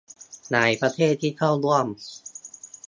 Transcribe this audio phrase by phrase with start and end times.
[0.51, 1.87] หลายประเทศที่เข้าร่วม